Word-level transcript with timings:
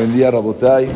Buen 0.00 0.14
día, 0.14 0.30
Rabotai. 0.30 0.88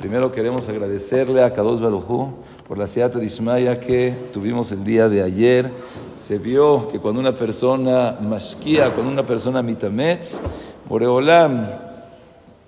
Primero 0.00 0.32
queremos 0.32 0.68
agradecerle 0.68 1.44
a 1.44 1.52
Kadosh 1.52 1.78
Barujú 1.78 2.32
por 2.66 2.76
la 2.76 2.88
Seata 2.88 3.20
de 3.20 3.26
Ishmaya 3.26 3.78
que 3.78 4.16
tuvimos 4.32 4.72
el 4.72 4.82
día 4.82 5.08
de 5.08 5.22
ayer. 5.22 5.70
Se 6.12 6.38
vio 6.38 6.88
que 6.88 6.98
cuando 6.98 7.20
una 7.20 7.36
persona 7.36 8.18
mashkia, 8.20 8.92
cuando 8.94 9.12
una 9.12 9.24
persona 9.24 9.62
mitametz, 9.62 10.40
Boreolam, 10.88 11.68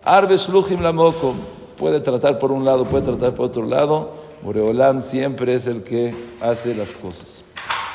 Arbe 0.04 0.36
Shluchim 0.36 0.80
Lamoko, 0.80 1.34
puede 1.76 1.98
tratar 1.98 2.38
por 2.38 2.52
un 2.52 2.64
lado, 2.64 2.84
puede 2.84 3.06
tratar 3.06 3.34
por 3.34 3.46
otro 3.46 3.66
lado. 3.66 4.12
Boreolam 4.44 5.02
siempre 5.02 5.56
es 5.56 5.66
el 5.66 5.82
que 5.82 6.14
hace 6.40 6.72
las 6.76 6.94
cosas. 6.94 7.42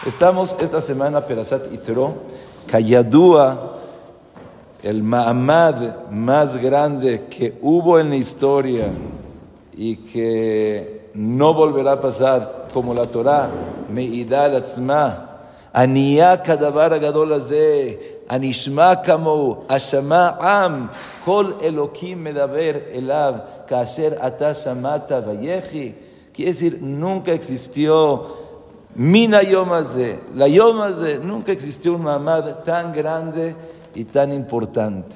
Estamos 0.06 0.54
esta 0.60 0.82
semana, 0.82 1.26
Perashat 1.26 1.74
Itro, 1.74 2.16
Kayadua, 2.68 3.79
el 4.83 5.03
Ma'amad 5.03 6.11
más 6.11 6.57
grande 6.57 7.27
que 7.31 7.59
hubo 7.63 7.99
en 7.99 8.11
la 8.11 8.17
historia 8.17 8.87
y 9.77 9.97
que 9.97 11.11
no 11.15 11.55
volverá 11.55 11.93
a 11.93 12.01
pasar 12.01 12.69
como 12.73 12.93
la 12.93 13.07
Torah, 13.07 13.49
Me'ida 13.89 14.45
al-Atzma, 14.45 15.35
ענייה 15.75 16.37
כדבר 16.37 16.95
הגדול 16.95 17.33
הזה, 17.33 17.93
הנשמע 18.29 18.95
כמוהו, 18.95 19.57
השמע 19.69 20.29
עם, 20.29 20.87
כל 21.25 21.53
אלוקים 21.63 22.25
מדבר 22.25 22.71
אליו, 22.95 23.35
כאשר 23.67 24.09
אתה 24.27 24.55
שמעת 24.55 25.13
ויחי. 25.27 25.93
Quiere 26.35 26.51
decir, 26.51 26.79
nunca 26.81 27.33
existió 27.33 28.23
Mina 28.97 29.41
Yom 29.43 29.73
Azeh, 29.73 30.19
la 30.35 30.49
Yom 30.49 30.81
Azeh, 30.81 31.21
nunca 31.23 31.53
existió 31.53 31.95
un 31.95 32.03
mamad 32.03 32.65
tan 32.65 32.93
grande 32.93 33.55
y 33.96 34.06
tan 34.06 34.34
importante. 34.34 35.16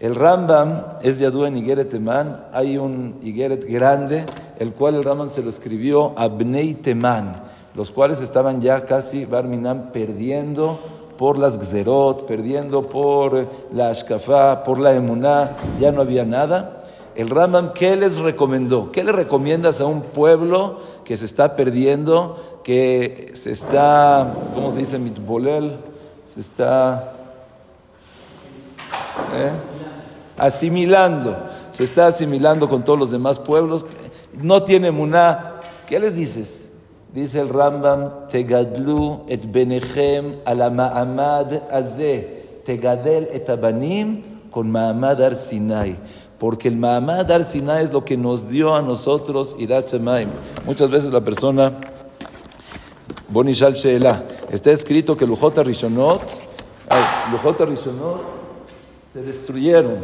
El 0.00 0.14
Rambam 0.14 0.98
es 1.02 1.18
Yadú 1.18 1.44
en 1.44 1.56
Igeret 1.56 1.88
Teman, 1.88 2.44
hay 2.52 2.78
un 2.78 3.16
Igeret 3.20 3.64
grande, 3.64 4.26
el 4.58 4.72
cual 4.72 4.94
el 4.94 5.02
Rambam 5.02 5.28
se 5.28 5.42
lo 5.42 5.48
escribió 5.48 6.12
a 6.16 6.28
Bnei 6.28 6.74
Teman, 6.74 7.32
los 7.74 7.90
cuales 7.90 8.20
estaban 8.20 8.60
ya 8.60 8.84
casi 8.84 9.24
Barminan 9.24 9.90
perdiendo 9.92 10.78
por 11.16 11.36
las 11.36 11.58
Gzerot, 11.58 12.26
perdiendo 12.26 12.82
por 12.82 13.48
la 13.72 13.88
Ashkafá, 13.88 14.62
por 14.62 14.78
la 14.78 14.94
Emuná, 14.94 15.56
ya 15.80 15.90
no 15.90 16.02
había 16.02 16.24
nada. 16.24 16.84
El 17.16 17.30
Rambam, 17.30 17.72
¿qué 17.72 17.96
les 17.96 18.18
recomendó? 18.18 18.92
¿Qué 18.92 19.02
le 19.02 19.10
recomiendas 19.10 19.80
a 19.80 19.86
un 19.86 20.02
pueblo 20.02 20.78
que 21.04 21.16
se 21.16 21.24
está 21.24 21.56
perdiendo, 21.56 22.60
que 22.62 23.32
se 23.32 23.50
está, 23.50 24.32
¿cómo 24.54 24.70
se 24.70 24.78
dice? 24.78 25.00
Mitbolel, 25.00 25.78
se 26.24 26.38
está 26.38 27.17
¿eh? 29.34 29.52
asimilando, 30.38 31.36
se 31.70 31.84
está 31.84 32.06
asimilando 32.06 32.68
con 32.68 32.84
todos 32.84 32.98
los 32.98 33.10
demás 33.10 33.38
pueblos, 33.38 33.84
no 34.40 34.62
tiene 34.62 34.90
muná. 34.90 35.60
¿Qué 35.86 35.98
les 35.98 36.16
dices? 36.16 36.68
Dice 37.12 37.40
el 37.40 37.48
Rambam, 37.48 38.28
Tegadlu 38.30 39.24
et 39.28 39.40
benechem 39.50 40.36
ala 40.44 40.70
ma'amad 40.70 41.62
azeh, 41.70 42.62
Tegadel 42.64 43.28
et 43.32 43.48
abanim 43.48 44.22
con 44.50 44.70
ma'amad 44.70 45.22
ar 45.22 45.34
Sinai. 45.34 45.96
Porque 46.38 46.68
el 46.68 46.76
ma'amad 46.76 47.30
ar 47.30 47.44
Sinai 47.44 47.82
es 47.82 47.92
lo 47.92 48.04
que 48.04 48.16
nos 48.16 48.48
dio 48.48 48.74
a 48.74 48.82
nosotros 48.82 49.56
Irat. 49.58 49.92
Muchas 50.66 50.90
veces 50.90 51.12
la 51.12 51.22
persona, 51.22 51.72
Bonishal 53.28 53.72
Sheela, 53.72 54.22
está 54.50 54.70
escrito 54.70 55.16
que 55.16 55.26
Lujota 55.26 55.62
Rishonot, 55.62 56.22
Lujota 57.32 57.64
Rishonot, 57.64 58.38
se 59.12 59.22
destruyeron. 59.22 59.98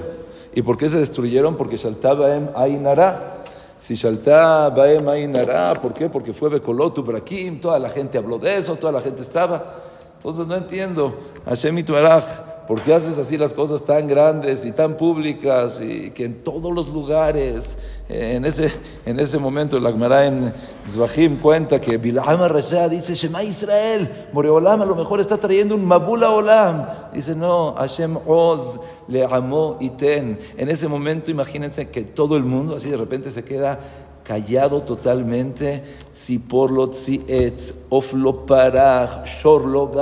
¿Y 0.55 0.63
por 0.63 0.77
qué 0.77 0.89
se 0.89 0.99
destruyeron? 0.99 1.57
Porque 1.57 1.77
Shaltá 1.77 2.15
Baem 2.15 2.49
Ainara. 2.55 3.43
Si 3.79 3.95
Shaltá 3.95 4.71
Baem 4.71 5.09
Ainara, 5.09 5.75
¿por 5.81 5.93
qué? 5.93 6.09
Porque 6.09 6.33
fue 6.33 6.49
Bekolotu 6.49 7.03
Brakim, 7.03 7.61
toda 7.61 7.79
la 7.79 7.91
gente 7.91 8.19
habló 8.19 8.39
de 8.39 8.57
eso, 8.57 8.77
toda 8.77 8.93
la 8.93 9.01
gente 9.01 9.23
estaba. 9.23 9.83
Entonces 10.17 10.47
no 10.47 10.55
entiendo, 10.57 11.19
Hashem 11.45 11.79
Itbaraj, 11.79 12.25
¿por 12.67 12.83
qué 12.83 12.95
haces 12.95 13.19
así 13.19 13.37
las 13.37 13.53
cosas 13.53 13.83
tan 13.83 14.07
grandes 14.07 14.65
y 14.65 14.73
tan 14.73 14.97
públicas 14.97 15.81
y 15.81 16.11
que 16.11 16.25
en 16.25 16.43
todos 16.43 16.73
los 16.73 16.89
lugares, 16.89 17.77
en 18.09 18.45
ese, 18.45 18.71
en 19.05 19.21
ese 19.21 19.39
momento 19.39 19.79
la 19.79 19.91
Gemara 19.91 20.27
en 20.27 20.53
Zvahim 20.87 21.37
cuenta 21.37 21.81
que 21.81 21.99
Bilam 21.99 22.41
Rasha 22.49 22.89
dice, 22.89 23.15
Shema 23.15 23.43
Israel, 23.43 24.29
Moreolam 24.33 24.83
a 24.83 24.85
lo 24.87 24.95
mejor 24.95 25.21
está 25.21 25.37
trayendo 25.37 25.75
un 25.75 25.85
Mabula 25.85 26.31
Olam. 26.31 26.87
Dice, 27.13 27.35
no, 27.35 27.75
Hashem 27.75 28.19
Oz 28.27 28.79
le 29.09 29.25
amó 29.25 29.77
iten. 29.81 30.39
En 30.57 30.69
ese 30.69 30.89
momento 30.89 31.31
imagínense 31.31 31.89
que 31.89 32.03
todo 32.05 32.37
el 32.37 32.45
mundo 32.45 32.77
así 32.77 32.91
de 32.91 32.97
repente 32.97 33.31
se 33.31 33.45
queda 33.45 34.04
callado 34.25 34.83
totalmente, 34.83 35.85
si 36.13 36.39
por 36.39 36.71
lo 36.71 36.91
etz, 37.29 37.75
oflo 37.91 38.47
paraj, 38.47 39.25
shorlo 39.25 39.93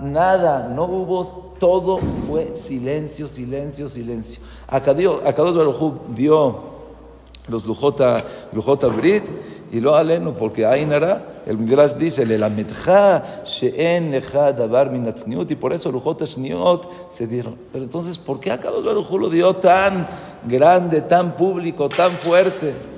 nada, 0.00 0.68
no 0.68 0.84
hubo, 0.84 1.52
todo 1.58 1.98
fue 2.26 2.56
silencio, 2.56 3.28
silencio, 3.28 3.88
silencio. 3.88 4.40
Acá 4.66 4.94
Dios 4.94 5.20
Baruj 5.22 5.92
dio 6.08 6.72
los 7.48 7.66
lujota, 7.66 8.24
lujota 8.52 8.86
brit 8.86 9.24
y 9.72 9.80
lo 9.80 9.96
aleno 9.96 10.32
porque 10.32 10.64
ainara 10.64 11.42
el 11.44 11.58
Midrash 11.58 11.94
dice 11.94 12.24
le 12.24 12.38
lamedja 12.38 13.42
she'en 13.44 14.12
lecha 14.12 14.52
davar 14.52 14.90
min 14.90 15.12
y 15.48 15.54
por 15.56 15.72
eso 15.72 15.90
lujota 15.90 16.24
shniot 16.24 17.10
se 17.10 17.26
dieron 17.26 17.56
pero 17.72 17.82
entonces 17.82 18.16
¿por 18.16 18.38
qué 18.38 18.52
acá 18.52 18.70
Dios 18.70 18.84
Baruj 18.84 19.10
lo 19.18 19.28
dio 19.28 19.56
tan 19.56 20.06
grande 20.46 21.00
tan 21.00 21.34
público 21.34 21.88
tan 21.88 22.16
fuerte 22.18 22.91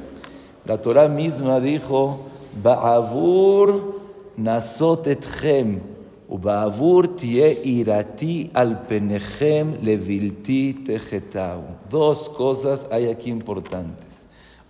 la 0.64 0.80
Torah 0.80 1.08
misma 1.08 1.60
dijo, 1.60 2.30
Ba'avur 2.62 4.00
nasot 4.36 5.06
etchem, 5.06 5.80
Ba'avur 6.28 7.16
tie 7.16 7.52
irati 7.62 8.50
al 8.54 8.86
penechem 8.88 9.78
levilti 9.82 10.84
techetau. 10.84 11.62
Dos 11.91 12.28
cosas 12.28 12.86
hay 12.91 13.08
aquí 13.08 13.30
importantes. 13.30 14.25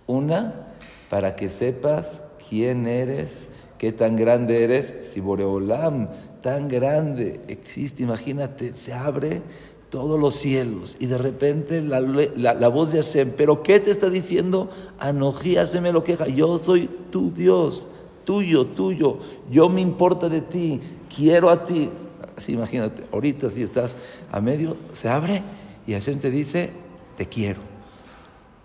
Una, 0.07 0.67
para 1.09 1.35
que 1.35 1.49
sepas 1.49 2.21
quién 2.49 2.87
eres, 2.87 3.49
qué 3.77 3.91
tan 3.91 4.15
grande 4.15 4.63
eres, 4.63 4.93
si 5.01 5.19
Boreolam 5.19 6.09
tan 6.41 6.67
grande 6.67 7.39
existe, 7.47 8.03
imagínate, 8.03 8.75
se 8.75 8.93
abre 8.93 9.41
todos 9.89 10.19
los 10.19 10.35
cielos. 10.35 10.97
Y 10.99 11.07
de 11.07 11.17
repente 11.17 11.81
la, 11.81 11.99
la, 12.01 12.67
voz 12.67 12.91
de 12.91 13.01
Hashem, 13.01 13.31
¿pero 13.35 13.63
qué 13.63 13.79
te 13.79 13.91
está 13.91 14.09
diciendo? 14.09 14.69
Anojí 14.99 15.55
Hashem 15.55 15.83
me 15.83 15.91
lo 15.91 16.03
queja, 16.03 16.27
yo 16.27 16.57
soy 16.57 16.89
tu 17.11 17.31
Dios, 17.31 17.87
tuyo, 18.23 18.65
tuyo, 18.65 19.17
yo 19.49 19.69
me 19.69 19.81
importa 19.81 20.29
de 20.29 20.41
ti, 20.41 20.81
quiero 21.15 21.49
a 21.49 21.63
ti. 21.63 21.89
Así 22.35 22.53
imagínate, 22.53 23.03
ahorita 23.13 23.49
si 23.49 23.63
estás 23.63 23.97
a 24.31 24.41
medio, 24.41 24.75
se 24.91 25.07
abre 25.07 25.41
y 25.87 25.93
Hashem 25.93 26.19
te 26.19 26.29
dice, 26.29 26.71
te 27.15 27.27
quiero, 27.27 27.61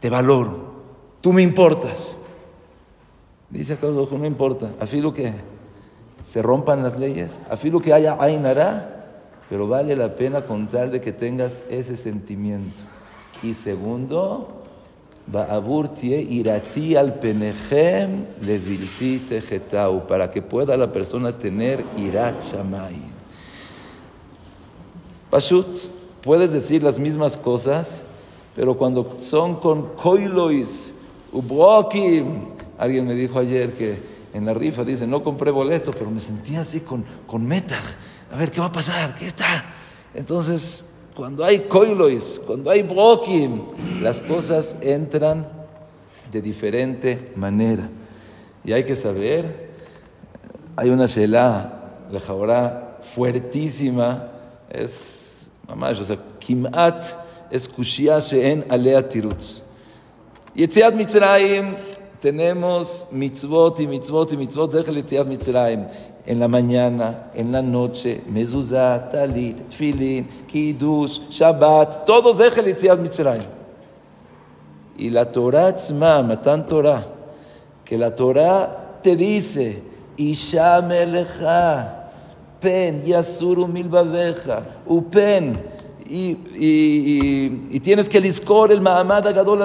te 0.00 0.10
valoro, 0.10 0.72
tú 1.20 1.32
me 1.32 1.42
importas. 1.42 2.19
Dice 3.50 3.75
acá 3.75 3.88
no 3.88 4.26
importa, 4.26 4.72
afilo 4.78 5.12
que 5.12 5.32
se 6.22 6.42
rompan 6.42 6.82
las 6.82 6.98
leyes, 6.98 7.32
afilo 7.48 7.80
que 7.80 7.92
haya 7.92 8.16
Ainara, 8.20 9.00
pero 9.50 9.66
vale 9.66 9.97
la 9.97 10.15
pena 10.15 10.43
contar 10.43 10.93
de 10.93 11.00
que 11.00 11.12
tengas 11.12 11.61
ese 11.69 11.97
sentimiento. 11.97 12.81
Y 13.43 13.55
segundo, 13.55 14.62
irati 16.06 16.94
al 16.94 17.19
tejetau, 19.28 20.06
para 20.06 20.31
que 20.31 20.41
pueda 20.41 20.77
la 20.77 20.93
persona 20.93 21.37
tener 21.37 21.84
irat 21.97 22.41
shamay. 22.41 23.10
Pashut, 25.30 25.66
puedes 26.22 26.53
decir 26.53 26.84
las 26.84 27.01
mismas 27.01 27.36
cosas, 27.36 28.07
pero 28.54 28.77
cuando 28.77 29.16
son 29.21 29.57
con 29.57 29.95
koilois, 29.97 30.95
ubrokim, 31.33 32.51
alguien 32.78 33.04
me 33.04 33.15
dijo 33.15 33.41
ayer 33.41 33.72
que 33.72 33.98
en 34.33 34.47
la 34.47 34.54
rifa 34.54 34.84
dice, 34.84 35.09
no 35.09 35.24
compré 35.24 35.51
boleto, 35.51 35.91
pero 35.91 36.09
me 36.09 36.21
sentía 36.21 36.60
así 36.60 36.78
con, 36.78 37.04
con 37.27 37.45
metaj 37.45 37.83
a 38.30 38.36
ver, 38.36 38.50
¿qué 38.50 38.60
va 38.60 38.66
a 38.66 38.72
pasar? 38.72 39.15
¿Qué 39.15 39.27
está? 39.27 39.65
Entonces, 40.15 40.92
cuando 41.15 41.44
hay 41.44 41.60
koilois, 41.60 42.41
cuando 42.47 42.71
hay 42.71 42.82
brokim, 42.82 43.62
las 44.00 44.21
cosas 44.21 44.77
entran 44.80 45.47
de 46.30 46.41
diferente 46.41 47.32
manera. 47.36 47.88
Y 48.65 48.72
hay 48.72 48.84
que 48.84 48.94
saber, 48.94 49.71
hay 50.77 50.91
una 50.91 51.06
shelah, 51.06 51.72
la 52.10 52.21
jabra 52.21 52.98
fuertísima, 53.15 54.28
es, 54.68 55.50
mamá, 55.68 55.91
o 55.91 56.04
sea, 56.04 56.18
kimat 56.38 57.04
es 57.50 57.68
kushia 57.68 58.21
she'en 58.21 58.65
alea 58.68 59.06
tirutz. 59.09 59.62
Yetziat 60.54 60.94
Mitzrayim, 60.94 61.74
tenemos 62.21 63.07
mitzvot 63.11 63.81
y 63.81 63.87
mitzvot 63.87 64.33
y 64.33 64.37
mitzvot, 64.37 64.75
en 66.27 66.39
la 66.39 66.49
mañana, 66.49 67.31
en 67.34 67.51
la 67.51 67.63
noche, 67.63 68.22
mezuzah, 68.28 69.09
talit, 69.11 69.69
tfilin, 69.71 70.27
kiddush, 70.47 71.21
shabbat, 71.31 72.05
todos 72.05 72.39
Yitziat 72.39 72.99
Mitzrayim. 72.99 73.49
Y 74.99 75.09
la 75.11 75.25
Torah 75.25 75.72
tzma, 75.75 76.22
matan 76.22 76.67
Torah, 76.67 77.07
que 77.84 77.97
la 77.97 78.15
Torah 78.15 79.01
te 79.03 79.17
dice, 79.17 79.83
Isha 80.17 80.83
melecha, 80.83 82.11
pen, 82.61 83.03
yasuru 83.05 83.67
milbaveja, 83.67 84.63
upen, 84.87 85.59
y, 86.07 86.37
y, 87.71 87.81
tienes 87.81 88.09
que 88.09 88.21
liscor 88.21 88.72
el 88.72 88.81
Mahamad 88.81 89.28
Agadol 89.28 89.63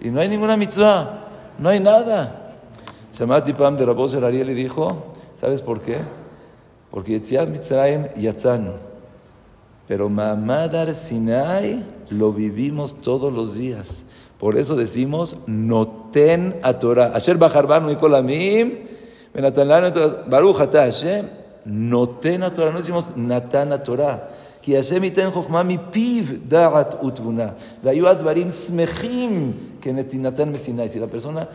Y 0.00 0.10
no 0.10 0.20
hay 0.20 0.28
ninguna 0.28 0.56
mitzvah, 0.56 1.28
no 1.58 1.68
hay 1.68 1.80
nada. 1.80 2.54
Shamati 3.12 3.52
Pam 3.54 3.76
de 3.76 3.86
Rabos 3.86 4.14
Ariel 4.14 4.46
le 4.46 4.54
dijo, 4.54 5.14
¿sabes 5.40 5.62
por 5.62 5.80
qué? 5.80 6.00
Porque 6.90 7.12
Yetziat 7.12 7.48
Mitzrayim 7.48 8.08
Yatzanu. 8.16 8.72
Pero 9.88 10.08
Mahamad 10.08 10.92
Sinai 10.94 11.84
lo 12.10 12.32
vivimos 12.32 13.00
todos 13.00 13.32
los 13.32 13.56
días. 13.56 14.04
Por 14.38 14.58
eso 14.58 14.76
decimos 14.76 15.36
Noten 15.46 16.60
a 16.62 16.74
Torah. 16.74 17.12
Asher 17.14 17.38
Bajarbanu 17.38 17.90
y 17.90 17.96
Kolamim, 17.96 18.72
Baruch 19.34 20.56
Hashem, 20.56 21.28
Noten 21.64 22.42
a 22.42 22.52
Torah. 22.52 22.70
No 22.70 22.78
decimos 22.78 23.16
Natan 23.16 23.72
a 23.72 23.82
Torah. 23.82 24.28
כי 24.65 24.77
השם 24.77 25.03
ייתן 25.03 25.31
חוכמה 25.31 25.63
מפיו 25.63 26.23
דעת 26.47 27.03
ותבונה. 27.03 27.49
והיו 27.83 28.07
הדברים 28.07 28.51
שמחים 28.51 29.53
כנתינתן 29.81 30.49
מסיני. 30.49 30.85
Si 30.85 30.99
la 30.99 31.07
persona 31.07 31.45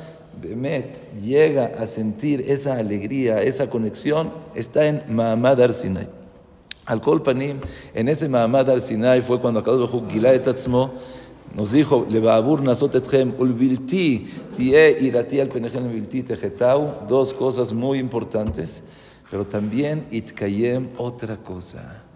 באמת 0.40 0.96
llega 1.22 1.70
a 1.78 1.86
sentir 1.86 2.44
esa 2.48 2.76
alegría, 2.76 3.40
esa 3.42 3.70
conexión, 3.70 4.30
está 4.54 4.86
en 4.86 5.02
Mahamad 5.08 5.60
Ar 5.60 5.72
Sinai. 5.72 6.08
Al 6.84 7.00
Kol 7.00 7.22
Panim, 7.22 7.58
en 7.94 8.08
ese 8.08 8.28
Mahamad 8.28 8.70
Ar 8.70 8.80
Sinai 8.80 9.22
fue 9.22 9.40
cuando 9.40 9.60
Akadosh 9.60 9.90
Baruch 9.90 10.12
Gila 10.12 10.34
et 10.34 10.46
Atzmo, 10.46 10.92
nos 11.54 11.72
dijo, 11.72 12.06
לבעבור 12.08 12.60
נעשות 12.60 12.96
אתכם 12.96 13.30
ולבלתי 13.38 14.24
תהיה 14.52 14.88
יראתי 14.88 15.40
על 15.40 15.48
פניכם 15.50 15.82
ולבלתי 15.84 16.22
תחטאו, 16.22 16.86
dos 17.08 17.32
cosas 17.32 17.72
muy 17.72 17.98
importantes, 17.98 18.82
pero 19.30 19.46
también 19.46 20.06
itkayem 20.10 20.88
otra 20.98 21.36
cosa 21.36 22.06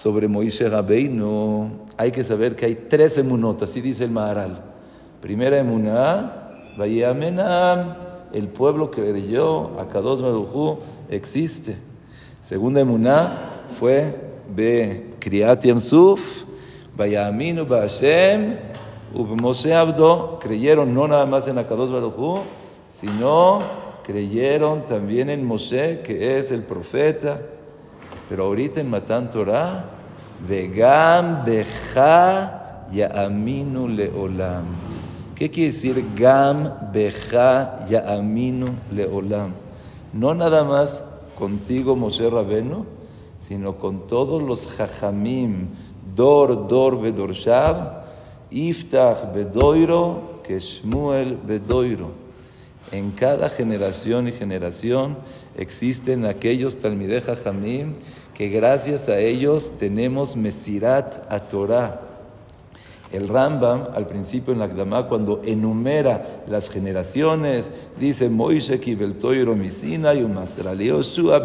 sobre 0.00 0.28
Moisés 0.28 0.72
Rabbeinu, 0.72 1.68
hay 1.98 2.10
que 2.10 2.24
saber 2.24 2.56
que 2.56 2.64
hay 2.64 2.74
tres 2.74 3.18
emunot, 3.18 3.60
así 3.60 3.82
dice 3.82 4.02
el 4.04 4.10
Maharal. 4.10 4.62
Primera 5.20 5.58
emuná, 5.58 6.52
Vayamenam, 6.78 7.96
el 8.32 8.48
pueblo 8.48 8.90
creyó, 8.90 9.78
Akados 9.78 10.22
Merujú 10.22 10.78
existe. 11.10 11.76
Segunda 12.40 12.80
emuná 12.80 13.66
fue 13.78 14.18
Be 14.48 15.16
Kriat 15.18 15.62
Yamsuf, 15.66 16.44
Vayaminu 16.96 17.66
Bashem, 17.66 18.56
Moshe 19.12 19.74
Abdo, 19.74 20.38
creyeron 20.40 20.94
no 20.94 21.08
nada 21.08 21.26
más 21.26 21.46
en 21.46 21.58
Akados 21.58 21.90
Merujú, 21.90 22.38
sino 22.88 23.58
creyeron 24.02 24.88
también 24.88 25.28
en 25.28 25.44
Moshe, 25.44 26.00
que 26.00 26.38
es 26.38 26.50
el 26.52 26.62
profeta. 26.62 27.42
Pero 28.30 28.44
ahorita 28.44 28.80
en 28.80 28.88
Matan 28.88 29.28
Torah, 29.28 29.84
Vegam 30.46 31.44
Beja 31.44 32.86
Ya'aminu 32.92 33.88
Leolam. 33.88 34.66
¿Qué 35.34 35.50
quiere 35.50 35.72
decir 35.72 36.04
Gam 36.14 36.92
Beja 36.92 37.84
Ya'aminu 37.88 38.66
Leolam? 38.92 39.50
No 40.12 40.32
nada 40.32 40.62
más 40.62 41.02
contigo, 41.36 41.96
Moshe 41.96 42.30
Rabenu, 42.30 42.86
sino 43.40 43.74
con 43.74 44.06
todos 44.06 44.40
los 44.40 44.64
Jajamim, 44.76 45.66
Dor, 46.14 46.68
Dor, 46.68 47.00
Bedorshav, 47.00 48.04
Iftach, 48.50 49.32
Bedoiro, 49.34 50.40
Keshmuel, 50.44 51.36
Bedoiro. 51.36 52.19
En 52.92 53.12
cada 53.12 53.48
generación 53.48 54.26
y 54.26 54.32
generación 54.32 55.16
existen 55.56 56.24
aquellos 56.24 56.78
Talmideh 56.78 57.20
Jajamim 57.20 57.94
que 58.34 58.48
gracias 58.48 59.08
a 59.08 59.18
ellos 59.18 59.72
tenemos 59.78 60.34
Mesirat 60.34 61.30
a 61.30 61.40
Torah. 61.40 62.00
El 63.12 63.28
Rambam, 63.28 63.88
al 63.94 64.06
principio 64.06 64.52
en 64.52 64.60
la 64.60 64.66
Akdamá, 64.66 65.08
cuando 65.08 65.42
enumera 65.44 66.42
las 66.46 66.70
generaciones, 66.70 67.70
dice 67.98 68.28
Moishe 68.28 68.78
Kibeltoiro 68.78 69.56
Misina 69.56 70.14
y 70.14 70.20
Yoshua, 70.20 71.42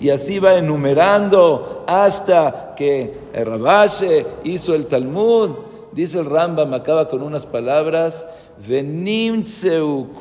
y 0.00 0.10
así 0.10 0.38
va 0.38 0.54
enumerando 0.56 1.84
hasta 1.86 2.74
que 2.74 3.12
Rabashe 3.34 4.26
hizo 4.44 4.74
el 4.74 4.86
Talmud. 4.86 5.50
Dice 5.92 6.18
el 6.18 6.24
Rambam, 6.24 6.72
acaba 6.72 7.10
con 7.10 7.20
unas 7.20 7.44
palabras, 7.44 8.26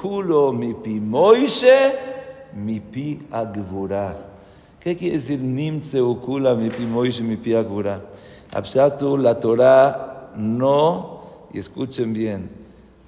Kulo 0.02 0.54
mipi 0.54 1.00
Moishe, 1.00 1.94
mipi 2.54 3.20
agvura. 3.32 4.32
¿Qué 4.82 4.98
quiere 4.98 5.18
decir 5.18 5.40
Nimtse 5.40 6.02
Ukula 6.02 6.56
Mipi 6.56 6.88
Moishe 6.88 7.22
Mipi 7.22 7.54
Agura? 7.54 8.02
Abshatu, 8.52 9.16
la 9.16 9.40
Torah 9.40 10.32
no, 10.36 11.22
y 11.54 11.60
escuchen 11.60 12.14
bien, 12.14 12.50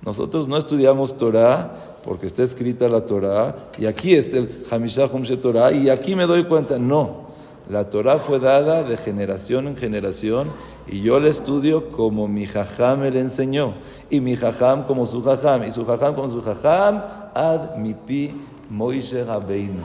nosotros 0.05 0.47
no 0.47 0.57
estudiamos 0.57 1.17
Torah 1.17 1.97
porque 2.03 2.27
está 2.27 2.43
escrita 2.43 2.87
la 2.87 3.05
Torah, 3.05 3.55
y 3.79 3.85
aquí 3.85 4.13
está 4.13 4.37
el 4.37 4.65
Hamishah 4.69 5.07
Humshe 5.07 5.37
Torah, 5.37 5.71
y 5.71 5.89
aquí 5.89 6.15
me 6.15 6.27
doy 6.27 6.43
cuenta, 6.43 6.77
no. 6.77 7.22
La 7.69 7.89
Torah 7.89 8.19
fue 8.19 8.39
dada 8.39 8.83
de 8.83 8.97
generación 8.97 9.67
en 9.67 9.77
generación 9.77 10.51
y 10.85 11.01
yo 11.01 11.19
la 11.21 11.29
estudio 11.29 11.89
como 11.91 12.27
mi 12.27 12.45
jajam 12.45 12.99
me 12.99 13.11
la 13.11 13.21
enseñó. 13.21 13.73
Y 14.09 14.19
mi 14.19 14.35
jajam 14.35 14.83
como 14.83 15.05
su 15.05 15.23
jajam, 15.23 15.63
y 15.63 15.71
su 15.71 15.85
jajam 15.85 16.13
como 16.13 16.29
su 16.29 16.41
jajam, 16.41 17.01
ad 17.33 17.77
mi 17.77 17.93
pi 17.93 18.35
Moishe 18.69 19.23
Rabbeinu. 19.23 19.81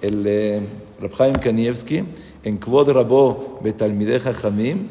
El 0.00 0.24
eh, 0.26 0.62
Rabhaim 1.00 1.34
Kanievski, 1.34 2.04
en 2.44 2.58
Kvod 2.58 2.90
Rabo 2.90 3.58
Betalmide 3.60 4.20
Jajamim, 4.20 4.86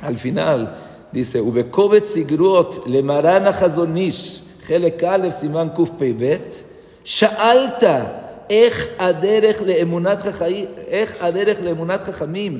al 0.00 0.16
final 0.16 0.74
dice, 1.10 1.40
Ubekovet 1.40 2.06
Sigrot 2.06 2.86
le 2.86 3.02
Marana 3.02 3.50
Hazonish, 3.50 4.42
Helek 4.68 5.02
Siman 5.32 5.70
Kuf 5.70 5.90
Peibet, 5.90 6.64
Sha'alta 7.04 8.21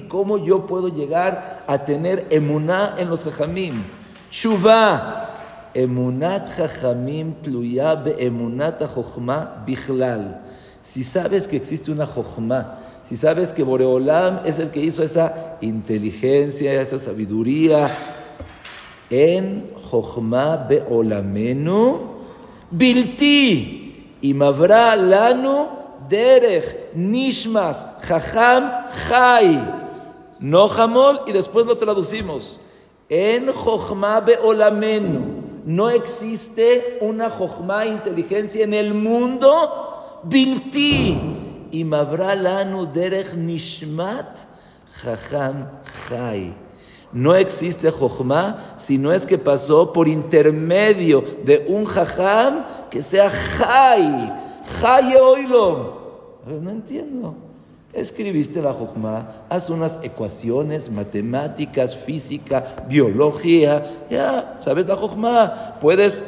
¿Cómo 0.09 0.39
yo 0.45 0.67
puedo 0.67 0.89
llegar 0.89 1.65
a 1.67 1.85
tener 1.85 2.27
emuná 2.31 2.95
en 2.99 3.11
los 3.11 3.25
jajamim? 3.25 3.85
Shuvah. 4.31 5.33
Emunat 5.75 6.49
jajamim 6.55 7.35
tluya 7.41 7.95
be 7.95 8.15
emunat 8.19 8.79
bichlal. 9.65 10.43
Si 10.83 11.03
sabes 11.03 11.49
que 11.49 11.57
existe 11.57 11.91
una 11.91 12.07
jochma, 12.07 12.79
si 13.09 13.17
sabes 13.17 13.53
que 13.53 13.63
Boreolam 13.63 14.41
es 14.45 14.59
el 14.59 14.71
que 14.71 14.81
hizo 14.81 15.03
esa 15.03 15.57
inteligencia, 15.61 16.81
esa 16.81 16.99
sabiduría, 16.99 17.89
en 19.09 19.71
jochma 19.91 20.57
be 20.69 20.83
olamenu 20.91 22.01
bilti 22.71 23.82
y 24.23 24.33
mavra 24.33 24.97
lanu 24.97 25.69
derech, 26.09 26.95
nishmas, 26.95 27.87
jajam, 28.03 28.87
jai. 29.09 29.59
No 30.41 30.69
jamol, 30.69 31.23
y 31.27 31.33
después 31.33 31.67
lo 31.67 31.77
traducimos. 31.77 32.59
En 33.09 33.53
jochma 33.53 34.21
beolamenu. 34.21 35.43
No 35.65 35.91
existe 35.91 36.99
una 37.01 37.31
jochma 37.31 37.87
inteligencia 37.87 38.65
en 38.65 38.75
el 38.75 38.95
mundo 38.95 40.21
bilti. 40.25 41.21
Y 41.73 41.85
lanu 41.85 42.87
derech 42.93 43.35
nishmat 43.35 44.39
jajam 45.03 45.69
chai. 46.09 46.55
No 47.13 47.35
existe 47.35 47.91
jochma 47.91 48.75
si 48.79 48.99
no 48.99 49.13
es 49.13 49.27
que 49.27 49.39
pasó 49.39 49.93
por 49.93 50.09
intermedio 50.09 51.23
de 51.45 51.67
un 51.69 51.85
jajam 51.85 52.65
que 52.91 53.03
sea 53.03 53.31
jai. 53.31 54.33
Jai 54.81 55.15
oilom. 55.17 55.89
No 56.47 56.71
entiendo. 56.71 57.35
Escribiste 57.93 58.63
la 58.63 58.73
jochma, 58.73 59.45
haz 59.51 59.69
unas 59.69 59.99
ecuaciones, 60.03 60.91
matemáticas, 60.91 61.95
física, 61.95 62.87
biología. 62.89 64.07
Ya, 64.09 64.57
sabes 64.61 64.87
la 64.87 64.97
jochma. 64.97 65.77
Puedes 65.79 66.25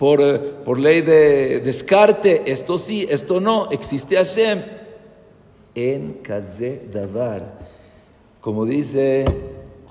eh, 0.00 0.54
por, 0.64 0.78
ley 0.78 1.02
de 1.02 1.60
descarte, 1.60 2.50
esto 2.50 2.78
sí, 2.78 3.06
esto 3.10 3.38
no, 3.38 3.70
existe 3.70 4.16
Hashem. 4.16 4.62
En 5.74 6.14
Kaze 6.14 6.88
Davar, 6.90 7.58
como 8.40 8.64
dice 8.64 9.24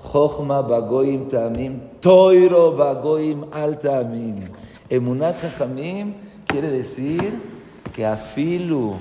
Chochma 0.02 0.66
Bagoim 0.66 1.28
Tamim, 1.30 1.80
Toiro 2.00 2.76
Bagoim 2.76 3.48
Al 3.52 3.78
Tamim. 3.78 4.48
Emunat 4.90 5.40
Chachamim 5.40 6.14
quiere 6.46 6.68
decir 6.68 7.32
que 7.92 8.04
afilu 8.04 8.96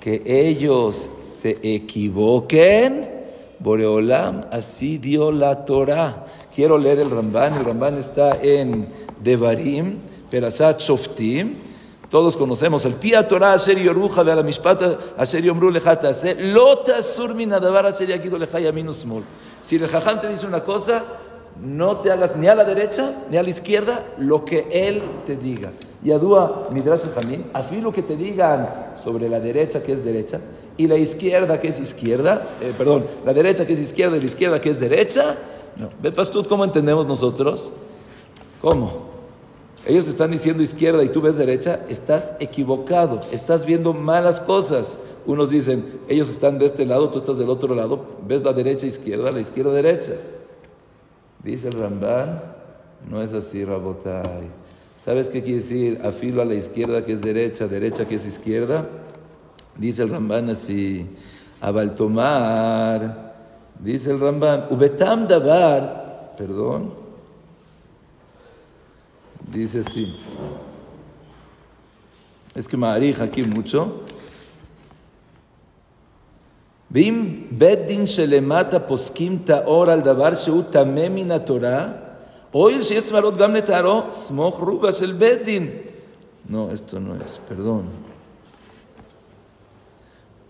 que 0.00 0.22
ellos 0.24 1.10
se 1.18 1.58
equivoquen, 1.62 3.10
Boreolam 3.58 4.44
así 4.52 4.98
dio 4.98 5.32
la 5.32 5.64
Torah. 5.64 6.26
Quiero 6.54 6.78
leer 6.78 7.00
el 7.00 7.10
Ramban. 7.10 7.54
El 7.54 7.64
Ramban 7.64 7.98
está 7.98 8.40
en 8.40 8.86
Devarim, 9.20 9.98
Perashat 10.30 10.80
Shoftim. 10.80 11.65
Todos 12.10 12.36
conocemos 12.36 12.84
el 12.84 12.94
Pia 12.94 13.26
Torah, 13.26 13.54
Asher 13.54 13.78
Yoruja, 13.78 14.22
de 14.22 14.34
la 14.34 14.42
Mishpata, 14.42 14.98
Asher 15.16 15.42
Yomru 15.42 15.70
Lejata, 15.70 16.12
Lota 16.38 17.02
Surmi 17.02 17.46
Nadavar, 17.46 17.86
Asher 17.86 18.06
Yagido 18.06 18.38
Lejaya. 18.38 18.72
Si 19.60 19.76
el 19.76 19.88
Jajam 19.88 20.20
te 20.20 20.28
dice 20.28 20.46
una 20.46 20.62
cosa, 20.62 21.02
no 21.60 21.98
te 21.98 22.12
hagas 22.12 22.36
ni 22.36 22.46
a 22.46 22.54
la 22.54 22.64
derecha 22.64 23.12
ni 23.30 23.36
a 23.36 23.42
la 23.42 23.50
izquierda 23.50 24.04
lo 24.18 24.44
que 24.44 24.68
él 24.70 25.02
te 25.26 25.36
diga. 25.36 25.72
Y 26.04 26.12
adúa 26.12 26.68
Midrash 26.72 27.00
también, 27.14 27.50
afí 27.52 27.80
lo 27.80 27.92
que 27.92 28.02
te 28.02 28.16
digan 28.16 28.68
sobre 29.02 29.28
la 29.28 29.40
derecha 29.40 29.82
que 29.82 29.92
es 29.92 30.04
derecha 30.04 30.40
y 30.76 30.86
la 30.86 30.96
izquierda 30.96 31.58
que 31.58 31.68
es 31.68 31.80
izquierda, 31.80 32.50
eh, 32.60 32.72
perdón, 32.76 33.06
la 33.24 33.32
derecha 33.32 33.66
que 33.66 33.72
es 33.72 33.80
izquierda 33.80 34.16
y 34.16 34.20
la 34.20 34.26
izquierda 34.26 34.60
que 34.60 34.70
es 34.70 34.78
derecha. 34.78 35.36
No, 35.76 35.88
ve 36.00 36.12
tú 36.12 36.44
cómo 36.44 36.64
entendemos 36.64 37.06
nosotros. 37.06 37.72
¿Cómo? 38.60 39.05
Ellos 39.86 40.08
están 40.08 40.32
diciendo 40.32 40.64
izquierda 40.64 41.04
y 41.04 41.10
tú 41.10 41.20
ves 41.20 41.36
derecha, 41.36 41.80
estás 41.88 42.34
equivocado, 42.40 43.20
estás 43.30 43.64
viendo 43.64 43.92
malas 43.92 44.40
cosas. 44.40 44.98
Unos 45.26 45.50
dicen, 45.50 46.00
ellos 46.08 46.28
están 46.28 46.58
de 46.58 46.66
este 46.66 46.84
lado, 46.84 47.10
tú 47.10 47.18
estás 47.18 47.38
del 47.38 47.48
otro 47.48 47.72
lado, 47.72 48.04
ves 48.26 48.42
la 48.42 48.52
derecha 48.52 48.86
izquierda, 48.86 49.30
la 49.30 49.40
izquierda 49.40 49.72
derecha. 49.72 50.14
Dice 51.44 51.68
el 51.68 51.74
Ramban, 51.74 52.42
no 53.08 53.22
es 53.22 53.32
así, 53.32 53.64
Rabotai. 53.64 54.48
¿Sabes 55.04 55.28
qué 55.28 55.40
quiere 55.40 55.60
decir 55.60 56.00
afilo 56.02 56.42
a 56.42 56.44
la 56.44 56.54
izquierda 56.54 57.04
que 57.04 57.12
es 57.12 57.20
derecha, 57.20 57.68
derecha 57.68 58.08
que 58.08 58.16
es 58.16 58.26
izquierda? 58.26 58.88
Dice 59.76 60.02
el 60.02 60.08
Ramban 60.08 60.50
así, 60.50 61.06
Abaltomar, 61.60 63.34
dice 63.78 64.10
el 64.10 64.18
Ramban, 64.18 64.66
Ubetam 64.70 65.28
Dabar, 65.28 66.34
perdón, 66.36 67.05
dice 69.51 69.79
así. 69.79 70.15
Es 72.53 72.67
que 72.67 72.77
me 72.77 72.87
arija 72.87 73.23
aquí 73.23 73.43
mucho. 73.43 74.03
Bim 76.89 77.47
beddin 77.51 78.05
shelemata 78.05 78.85
poskim 78.85 79.39
taor 79.45 79.89
al 79.89 80.03
davar 80.03 80.35
sheu 80.35 80.63
tamem 80.63 81.13
min 81.13 81.29
Torah, 81.45 81.93
oil 82.53 82.81
שיש 82.81 83.03
סברות 83.03 83.37
גם 83.37 83.55
לתארו, 83.55 84.01
סמוך 84.11 84.59
רובה 84.59 84.91
של 84.91 85.17
No, 86.49 86.69
esto 86.71 86.99
no 86.99 87.15
es, 87.15 87.39
perdón. 87.47 87.85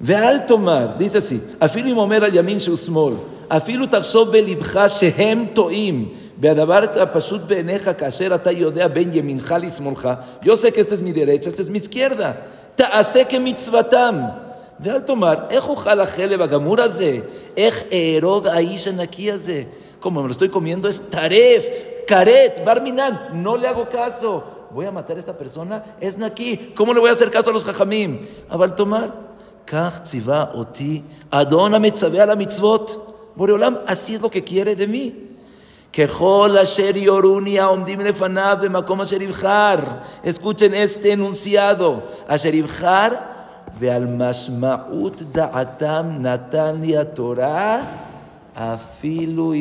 ואל 0.01 0.37
תאמר, 0.47 0.97
dice 0.97 1.17
así, 1.17 1.37
אפילו 1.59 1.91
אם 1.91 1.97
אומר 1.97 2.25
על 2.25 2.35
ימין 2.35 2.59
שהוא 2.59 2.77
שמאל, 2.77 3.13
אפילו 3.47 3.85
תחשוב 3.85 4.31
בלבך 4.31 4.79
שהם 4.87 5.45
טועים, 5.53 6.09
והדבר 6.39 6.79
הפשוט 7.01 7.41
בעיניך 7.41 7.89
כאשר 7.97 8.35
אתה 8.35 8.51
יודע 8.51 8.87
בין 8.87 9.09
ימינך 9.13 9.55
לשמאלך, 9.61 10.09
yo 10.43 10.55
sé 10.55 10.71
que 10.71 10.81
este 10.81 10.95
es 10.95 11.01
mi 11.01 11.11
derecha, 11.11 11.49
este 11.49 11.61
es 11.61 11.69
mi 11.69 11.77
izquierda, 11.77 12.31
תעשה 12.75 13.23
כמצוותם. 13.23 14.21
ואל 14.79 14.99
תאמר, 14.99 15.33
איך 15.49 15.69
אוכל 15.69 15.99
החלב 15.99 16.41
הגמור 16.41 16.81
הזה? 16.81 17.17
איך 17.57 17.83
אהרוג 17.93 18.47
האיש 18.47 18.87
הנקי 18.87 19.31
הזה? 19.31 19.63
Como 20.01 20.23
me 20.23 20.27
lo 20.27 20.31
estoy 20.31 20.49
comiendo 20.49 20.87
es 20.87 20.99
taref, 21.11 21.63
caret, 22.07 22.53
barminan, 22.65 23.13
no 23.33 23.55
le 23.55 23.67
hago 23.67 23.85
caso. 23.87 24.43
Voy 24.71 24.85
a 24.85 24.91
matar 24.91 25.15
a 25.17 25.19
esta 25.19 25.37
persona, 25.37 25.83
es 25.99 26.17
naki. 26.17 26.73
¿Cómo 26.77 26.93
le 26.93 26.99
voy 26.99 27.09
a 27.09 27.13
hacer 27.13 27.29
caso 27.29 27.51
a 27.51 27.53
los 27.53 27.63
jajamim? 27.63 28.25
אבל 28.51 28.69
תאמר, 28.69 29.05
כך 29.67 29.99
ציווה 30.01 30.45
אותי 30.53 31.01
אדון 31.31 31.73
המצווה 31.73 32.23
על 32.23 32.29
המצוות. 32.29 33.07
Boreolam, 33.36 33.80
así 33.86 34.14
es 34.14 34.20
lo 34.20 34.30
que 34.30 34.42
quiere 34.42 34.74
de 34.74 34.86
mí. 34.86 35.22
Escuchen 40.24 40.74
este 40.74 41.12
enunciado. 41.12 42.02
de 43.80 43.90
almashmaut 43.90 45.20
da'atam 45.34 46.20
natan 46.20 46.82
Torah 47.14 48.06
afilu 48.54 49.54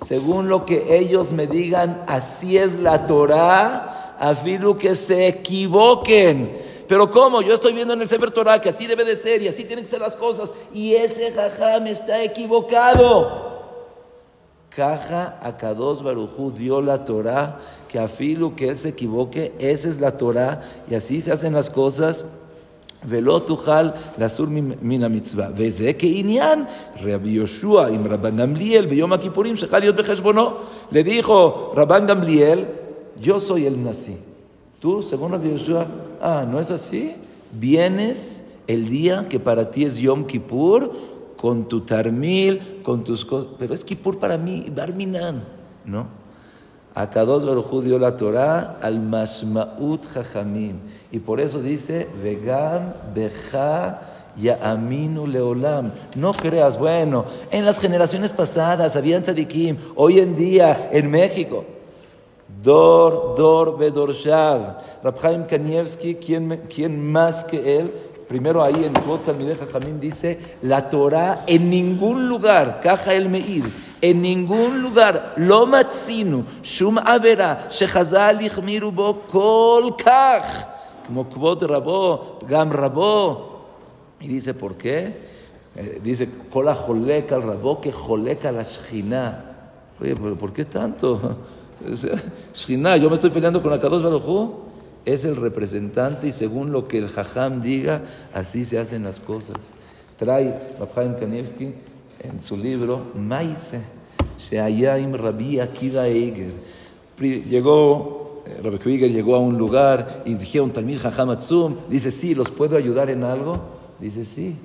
Según 0.00 0.48
lo 0.48 0.64
que 0.64 0.98
ellos 0.98 1.32
me 1.32 1.46
digan, 1.46 2.02
así 2.06 2.56
es 2.56 2.78
la 2.78 3.06
Torah, 3.06 4.16
afilu 4.18 4.78
que 4.78 4.94
se 4.94 5.28
equivoquen 5.28 6.75
Pero 6.87 7.09
¿cómo? 7.09 7.41
Yo 7.41 7.53
estoy 7.53 7.73
viendo 7.73 7.93
en 7.93 8.01
el 8.01 8.09
Sefer 8.09 8.31
Torah 8.31 8.59
que 8.59 8.69
así 8.69 8.87
debe 8.87 9.03
de 9.03 9.15
ser 9.15 9.41
y 9.41 9.47
así 9.47 9.63
tienen 9.63 9.85
que 9.85 9.91
ser 9.91 10.01
las 10.01 10.15
cosas. 10.15 10.51
Y 10.73 10.93
ese 10.93 11.31
jajam 11.31 11.87
está 11.87 12.21
equivocado. 12.23 13.49
Caja 14.75 15.37
a 15.41 15.57
Kadosh 15.57 16.01
Barujú 16.01 16.51
dio 16.51 16.81
la 16.81 17.03
Torah, 17.03 17.59
que 17.89 17.99
afilo 17.99 18.55
que 18.55 18.69
él 18.69 18.77
se 18.77 18.89
equivoque, 18.89 19.51
esa 19.59 19.89
es 19.89 19.99
la 19.99 20.15
Torah, 20.15 20.61
y 20.89 20.95
así 20.95 21.19
se 21.19 21.31
hacen 21.31 21.53
las 21.53 21.69
cosas. 21.69 22.25
ולא 23.05 23.41
תוכל 23.45 23.87
לאסור 24.17 24.45
מן 24.81 25.03
המצווה. 25.03 25.47
וזה 25.55 25.91
כעניין 25.99 26.63
רבי 27.01 27.29
יהושע 27.29 27.87
עם 27.87 28.07
רבן 28.07 28.37
גמליאל 28.37 28.85
ביום 28.85 29.13
הכיפורים 29.13 29.57
שחל 29.57 29.79
להיות 29.79 29.95
בחשבונו. 29.95 30.49
le 30.91 31.03
dijo 31.03 31.73
רבן 31.75 32.07
גמליאל, 32.07 32.65
yo 33.21 33.39
soy 33.39 33.65
el 33.65 33.83
nací. 33.83 34.17
Tú, 34.81 35.03
según 35.03 35.31
Rabbi 35.31 35.51
Yoshua, 35.51 35.85
ah, 36.20 36.44
¿no 36.48 36.60
es 36.60 36.70
así? 36.70 37.14
Vienes 37.52 38.44
el 38.66 38.88
día 38.88 39.26
que 39.28 39.40
para 39.40 39.70
ti 39.70 39.84
es 39.84 39.98
Yom 39.98 40.26
Kippur 40.26 40.92
con 41.36 41.68
tu 41.68 41.82
tarmil, 41.82 42.80
con 42.82 43.04
tus 43.04 43.24
cosas, 43.24 43.52
pero 43.58 43.74
es 43.74 43.84
Kippur 43.84 44.18
para 44.18 44.36
mí, 44.36 44.66
Barminan, 44.74 45.44
¿no? 45.84 46.06
A 46.94 47.10
Kadosh 47.10 47.44
Baruj 47.44 47.82
dio 47.84 47.98
la 47.98 48.16
Torah 48.16 48.78
al 48.80 49.00
Mashmaut 49.00 50.06
Jajamim. 50.06 50.76
Y 51.12 51.18
por 51.18 51.40
eso 51.40 51.60
dice, 51.60 52.08
Vegam 52.22 52.94
Beja 53.14 54.00
Aminu 54.62 55.26
Leolam. 55.26 55.92
No 56.16 56.32
creas, 56.32 56.78
bueno, 56.78 57.26
en 57.50 57.64
las 57.64 57.78
generaciones 57.78 58.32
pasadas 58.32 58.96
habían 58.96 59.22
tzadikim, 59.22 59.76
hoy 59.94 60.20
en 60.20 60.36
día 60.36 60.88
en 60.92 61.10
México. 61.10 61.64
Dor, 62.48 63.34
Dor, 63.36 63.76
Bedor 63.78 64.12
Shav. 64.12 64.82
Rabhaim 65.02 65.46
Kanievski, 65.46 66.14
¿quién, 66.16 66.62
¿quién 66.68 67.12
más 67.12 67.44
que 67.44 67.78
él? 67.78 67.92
Primero 68.28 68.62
ahí 68.62 68.84
en 68.84 68.92
Kota 68.92 69.32
Jamín 69.72 70.00
dice, 70.00 70.56
la 70.62 70.90
Torah 70.90 71.44
en 71.46 71.70
ningún 71.70 72.28
lugar, 72.28 72.80
caja 72.80 73.14
el 73.14 73.28
Meir, 73.28 73.62
en 74.00 74.20
ningún 74.20 74.82
lugar, 74.82 75.34
lo 75.36 75.64
matzinu, 75.64 76.44
shum 76.60 76.98
avera, 76.98 77.68
shechazal 77.70 78.40
kol 79.30 79.96
kach, 79.96 80.44
como 81.06 81.28
kvot 81.30 81.62
rabo, 81.62 82.40
gam 82.48 82.72
rabo. 82.72 83.64
Y 84.20 84.26
dice, 84.26 84.54
¿por 84.54 84.76
qué? 84.76 85.36
Eh, 85.76 86.00
dice, 86.02 86.28
kol 86.50 86.66
joleka 86.74 87.36
al 87.36 87.42
rabo 87.42 87.80
que 87.80 87.92
joleka 87.92 88.50
la 88.50 88.64
shchina. 88.64 89.52
Oye, 90.00 90.16
¿por 90.16 90.52
qué 90.52 90.64
tanto? 90.64 91.38
Shchina, 92.54 92.96
yo 92.96 93.08
me 93.08 93.14
estoy 93.14 93.30
peleando 93.30 93.60
con 93.60 93.70
la 93.70 93.78
Kadosh 93.78 94.02
Baruj 94.02 94.66
es 95.06 95.24
el 95.24 95.36
representante 95.36 96.26
y 96.26 96.32
según 96.32 96.72
lo 96.72 96.88
que 96.88 96.98
el 96.98 97.08
Jajam 97.08 97.62
diga, 97.62 98.02
así 98.34 98.64
se 98.64 98.78
hacen 98.78 99.04
las 99.04 99.20
cosas. 99.20 99.56
Trae 100.18 100.74
Rabhaim 100.78 101.14
Kanievski 101.14 101.72
en 102.20 102.42
su 102.42 102.56
libro 102.56 103.12
Maise, 103.14 103.80
Sheayim 104.38 105.14
Rabbi 105.14 105.60
Akiva 105.60 106.08
Eger. 106.08 106.52
Llegó, 107.20 108.42
eh, 108.46 108.60
Rabbi 108.62 108.94
Eger 108.94 109.12
llegó 109.12 109.36
a 109.36 109.38
un 109.38 109.56
lugar 109.56 110.22
y 110.26 110.34
dijeron, 110.34 110.72
Talmid 110.72 110.98
Jajam 110.98 111.30
Atzum, 111.30 111.76
dice, 111.88 112.10
sí, 112.10 112.34
¿los 112.34 112.50
puedo 112.50 112.76
ayudar 112.76 113.08
en 113.08 113.22
algo? 113.22 113.60
Dice, 114.00 114.24
sí, 114.24 114.56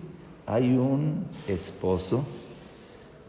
hay 0.47 0.75
un 0.75 1.25
esposo 1.47 2.23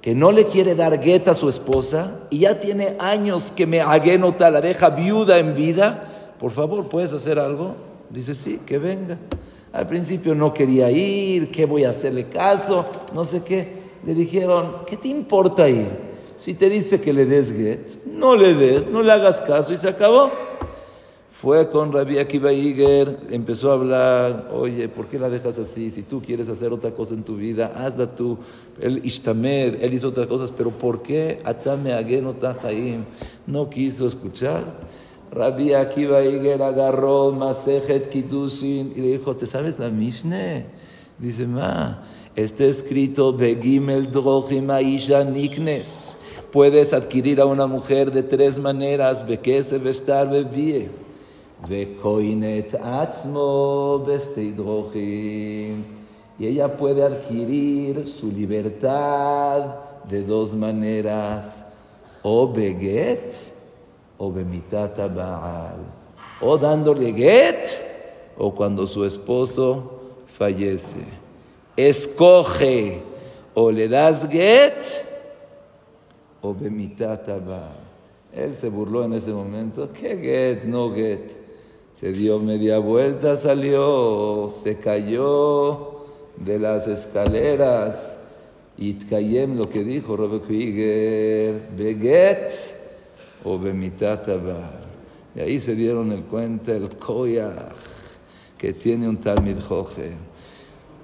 que 0.03 0.15
no 0.15 0.33
le 0.33 0.47
quiere 0.47 0.75
dar 0.75 1.01
gueta 1.01 1.31
a 1.31 1.35
su 1.35 1.49
esposa 1.49 2.19
y 2.29 2.41
ya 2.41 2.61
tiene 2.61 2.97
años 2.99 3.51
que 3.51 3.67
me 3.67 3.81
aguenota, 3.81 4.51
la 4.51 4.61
deja 4.61 4.91
viuda 4.91 5.39
en 5.39 5.55
vida 5.55 6.09
por 6.43 6.51
favor, 6.51 6.89
¿puedes 6.89 7.13
hacer 7.13 7.39
algo? 7.39 7.77
Dice, 8.11 8.35
sí, 8.35 8.59
que 8.67 8.77
venga. 8.77 9.17
Al 9.73 9.87
principio 9.87 10.35
no 10.35 10.53
quería 10.53 10.91
ir, 10.91 11.53
¿qué 11.53 11.67
voy 11.67 11.85
a 11.85 11.91
hacerle 11.91 12.27
caso? 12.27 12.85
No 13.15 13.25
sé 13.25 13.45
qué. 13.45 13.69
Le 14.05 14.13
dijeron, 14.13 14.79
¿qué 14.85 14.97
te 14.97 15.07
importa 15.07 15.69
ir? 15.69 15.87
Si 16.37 16.55
te 16.55 16.69
dice 16.69 17.01
que 17.01 17.13
le 17.13 17.27
des 17.27 17.53
get, 17.53 18.05
no 18.07 18.35
le 18.35 18.55
des, 18.55 18.89
no 18.89 19.03
le 19.03 19.13
hagas 19.13 19.41
caso 19.41 19.73
y 19.73 19.77
se 19.77 19.89
acabó. 19.89 20.33
Fue 21.43 21.69
con 21.71 21.91
Rabbi 21.91 22.19
Akiva 22.19 22.53
Iger, 22.53 23.19
empezó 23.31 23.73
a 23.73 23.75
hablar, 23.75 24.49
oye, 24.53 24.89
¿por 24.89 25.09
qué 25.09 25.19
la 25.19 25.29
dejas 25.29 25.59
así? 25.59 25.91
Si 25.91 26.03
tú 26.03 26.23
quieres 26.23 26.49
hacer 26.49 26.73
otra 26.73 26.93
cosa 26.93 27.15
en 27.15 27.25
tu 27.25 27.35
vida, 27.35 27.73
hazla 27.75 28.15
tú. 28.15 28.39
Él 28.81 29.01
Ishtamer, 29.03 29.81
él 29.83 29.93
hizo 29.93 30.11
otras 30.11 30.29
cosas, 30.29 30.53
pero 30.57 30.71
¿por 30.71 31.03
qué 31.03 31.41
Atame 31.43 31.95
Ageno 31.95 32.33
no 33.49 33.71
quiso 33.71 34.07
escuchar? 34.07 34.73
Rabbi 35.33 35.73
Akiva 35.73 36.23
Iger 36.23 36.63
agarró 36.63 37.33
Masejet 37.33 38.09
Kiddushin 38.09 38.93
y 38.95 39.01
le 39.01 39.19
dijo, 39.19 39.35
¿te 39.35 39.47
sabes 39.47 39.81
la 39.81 39.89
Mishneh? 39.89 40.65
Dice, 41.19 41.45
ma, 41.45 42.05
está 42.37 42.67
escrito, 42.67 43.33
Begimel 43.33 44.13
Drochim 44.13 44.71
Aisha 44.71 45.25
Niknes. 45.25 46.17
Puedes 46.53 46.95
adquirir 46.95 47.41
a 47.41 47.47
una 47.47 47.67
mujer 47.67 48.13
de 48.13 48.23
tres 48.23 48.61
maneras, 48.61 49.27
Bekese 49.27 49.79
Vestar 49.79 50.31
Bebie. 50.31 51.03
Vekoinet 51.69 52.75
Atzmo. 52.75 54.05
Y 56.39 56.47
ella 56.47 56.77
puede 56.77 57.05
adquirir 57.05 58.09
su 58.09 58.31
libertad 58.31 59.77
de 60.09 60.23
dos 60.25 60.55
maneras, 60.55 61.65
o 62.23 62.53
Beget 62.53 63.53
o 64.23 64.31
Bemitata 64.31 65.09
Baal. 65.09 65.81
O 66.41 66.57
dándole 66.57 67.13
get, 67.13 67.77
o 68.39 68.55
cuando 68.55 68.87
su 68.87 69.05
esposo 69.05 70.01
fallece. 70.39 71.05
Escoge, 71.77 73.03
o 73.53 73.69
le 73.73 73.89
das 73.89 74.29
get, 74.29 75.05
o 76.41 76.55
Bemitata 76.55 77.39
Baal. 77.39 77.83
Él 78.33 78.55
se 78.55 78.69
burló 78.69 79.05
en 79.05 79.15
ese 79.15 79.33
momento. 79.33 79.91
¿Qué 79.93 80.17
get? 80.17 80.65
No 80.65 80.95
get. 80.95 81.42
Se 81.93 82.13
dio 82.13 82.39
media 82.39 82.79
vuelta, 82.79 83.37
salió, 83.37 84.49
se 84.51 84.79
cayó 84.79 86.07
de 86.37 86.59
las 86.59 86.89
escaleras. 86.89 88.19
Itkayem 88.79 89.57
lo 89.57 89.69
que 89.69 89.85
dijo 89.85 90.17
Robert 90.17 90.47
Krieger, 90.47 91.69
Beget 91.77 92.53
o 93.45 93.59
Bemitata 93.59 94.37
Baal. 94.37 94.81
Y 95.35 95.41
ahí 95.41 95.61
se 95.61 95.75
dieron 95.75 96.13
el 96.13 96.25
cuenta 96.25 96.73
el 96.73 96.89
koyach 96.97 97.75
que 98.59 98.73
tiene 98.73 99.09
un 99.09 99.17
Talmid 99.17 99.61
Joche. 99.61 100.13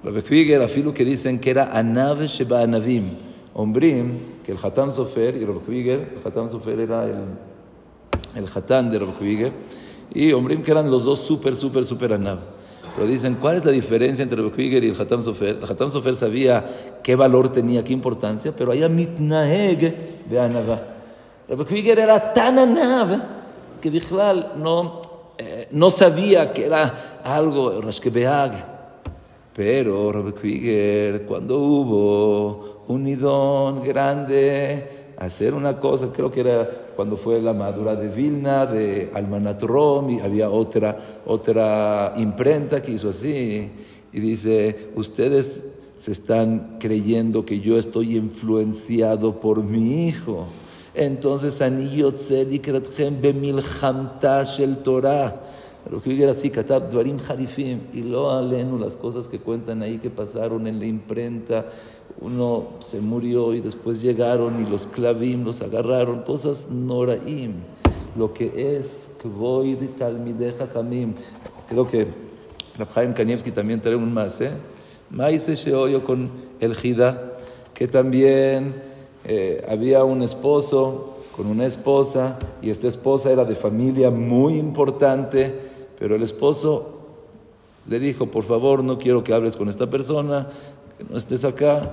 Robert 0.03 0.25
Krieger, 0.25 0.61
afilo 0.61 0.93
que 0.93 1.03
dicen 1.03 1.39
que 1.39 1.51
era 1.51 1.77
Anav 1.77 2.21
Sheba 2.23 2.61
Anavim. 2.61 3.09
Ombrim, 3.53 4.41
que 4.45 4.53
el 4.53 4.57
Hatán 4.61 4.93
Sofer 4.93 5.35
y 5.35 5.43
Robert 5.43 5.65
Krieger, 5.65 5.99
el 6.15 6.21
Hatán 6.23 6.49
Sofer 6.49 6.79
era 6.79 7.03
el, 7.03 7.25
el 8.35 8.45
Hatán 8.53 8.89
de 8.89 8.99
Robert 8.99 9.17
Krieger, 9.17 9.51
y 10.13 10.31
Ombrim 10.33 10.63
que 10.63 10.71
eran 10.71 10.89
los 10.89 11.05
dos 11.05 11.19
súper, 11.19 11.55
súper, 11.55 11.85
súper 11.85 12.13
Anav. 12.13 12.39
Pero 12.95 13.07
dicen, 13.07 13.37
¿cuál 13.39 13.57
es 13.57 13.65
la 13.65 13.71
diferencia 13.71 14.23
entre 14.23 14.49
Krieger 14.51 14.83
y 14.83 14.89
el 14.89 14.99
Hatam 14.99 15.21
Sofer? 15.21 15.57
El 15.61 15.63
Hatam 15.63 15.91
Sofer 15.91 16.15
sabía 16.15 16.99
qué 17.03 17.15
valor 17.15 17.51
tenía, 17.51 17.83
qué 17.83 17.93
importancia, 17.93 18.53
pero 18.55 18.71
allá 18.71 18.89
mitnaeg 18.89 20.27
de 20.27 20.39
Anava. 20.39 20.81
Krieger 21.67 21.99
era 21.99 22.33
tan 22.33 22.59
anav 22.59 23.21
que 23.81 23.89
Bichlal 23.89 24.53
no, 24.57 25.01
eh, 25.37 25.67
no 25.71 25.89
sabía 25.89 26.51
que 26.53 26.65
era 26.65 27.21
algo 27.23 27.81
Rashkebeag. 27.81 28.79
Pero 29.55 30.11
Rabbi 30.11 31.25
cuando 31.27 31.57
hubo 31.57 32.83
un 32.87 33.07
idón 33.07 33.83
grande, 33.83 35.13
hacer 35.17 35.53
una 35.53 35.77
cosa, 35.79 36.09
creo 36.13 36.31
que 36.31 36.41
era 36.41 36.69
cuando 36.99 37.15
fue 37.15 37.41
la 37.41 37.53
madura 37.53 37.95
de 37.95 38.09
Vilna, 38.09 38.65
de 38.65 39.09
Almanat 39.13 39.63
Rom, 39.63 40.09
y 40.09 40.19
había 40.19 40.49
otra, 40.49 41.21
otra 41.25 42.11
imprenta 42.17 42.81
que 42.81 42.91
hizo 42.91 43.07
así, 43.07 43.69
y 44.11 44.19
dice, 44.19 44.89
ustedes 44.95 45.63
se 45.97 46.11
están 46.11 46.75
creyendo 46.77 47.45
que 47.45 47.61
yo 47.61 47.77
estoy 47.77 48.17
influenciado 48.17 49.39
por 49.39 49.63
mi 49.63 50.09
hijo. 50.09 50.47
Entonces, 50.93 51.61
anillo 51.61 52.11
tzedik 52.11 52.67
ratchem 52.67 53.21
bemilchamta 53.21 54.43
shel 54.43 54.79
Torah. 54.79 55.39
Que 56.03 56.23
era 56.23 56.33
así, 56.33 56.49
katab 56.49 56.91
dvarim 56.91 57.17
harifim, 57.27 57.79
y 57.93 58.03
lo 58.03 58.29
alenu, 58.29 58.77
las 58.77 58.95
cosas 58.95 59.27
que 59.27 59.39
cuentan 59.39 59.81
ahí 59.81 59.97
que 59.97 60.09
pasaron 60.09 60.67
en 60.67 60.79
la 60.79 60.85
imprenta, 60.85 61.65
uno 62.21 62.67
se 62.79 62.99
murió 62.99 63.53
y 63.53 63.61
después 63.61 64.01
llegaron 64.01 64.65
y 64.65 64.69
los 64.69 64.87
clavim 64.87 65.45
los 65.45 65.61
agarraron, 65.61 66.21
cosas 66.23 66.69
noraim, 66.69 67.53
lo 68.17 68.33
que 68.33 68.77
es 68.77 69.09
kvoid 69.21 69.77
talmideja 69.97 70.67
jamim. 70.67 71.13
Creo 71.69 71.87
que 71.87 72.07
Rabhaim 72.77 73.13
Kanievski 73.13 73.51
también 73.51 73.81
trae 73.81 73.95
un 73.95 74.13
más, 74.13 74.41
¿eh? 74.41 74.51
Maise 75.09 75.55
Sheoyo 75.55 76.03
con 76.03 76.29
el 76.59 76.75
Jida, 76.75 77.37
que 77.73 77.87
también 77.87 78.75
eh, 79.25 79.65
había 79.67 80.03
un 80.03 80.21
esposo 80.21 81.15
con 81.35 81.47
una 81.47 81.65
esposa 81.65 82.37
y 82.61 82.69
esta 82.69 82.87
esposa 82.87 83.31
era 83.31 83.45
de 83.45 83.55
familia 83.55 84.11
muy 84.11 84.57
importante, 84.57 85.68
pero 85.99 86.15
el 86.15 86.23
esposo 86.23 86.99
le 87.87 87.99
dijo, 87.99 88.27
por 88.27 88.45
favor, 88.45 88.83
no 88.83 88.97
quiero 88.97 89.23
que 89.23 89.33
hables 89.33 89.57
con 89.57 89.67
esta 89.67 89.89
persona, 89.89 90.47
que 90.97 91.03
no 91.03 91.17
estés 91.17 91.43
acá. 91.43 91.91